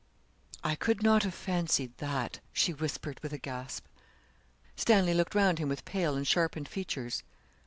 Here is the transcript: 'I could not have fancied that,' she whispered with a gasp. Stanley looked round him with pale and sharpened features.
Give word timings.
'I 0.63 0.77
could 0.77 1.03
not 1.03 1.21
have 1.21 1.33
fancied 1.35 1.95
that,' 1.99 2.39
she 2.51 2.73
whispered 2.73 3.19
with 3.21 3.33
a 3.33 3.37
gasp. 3.37 3.85
Stanley 4.75 5.13
looked 5.13 5.35
round 5.35 5.59
him 5.59 5.69
with 5.69 5.85
pale 5.85 6.15
and 6.15 6.25
sharpened 6.25 6.67
features. 6.67 7.21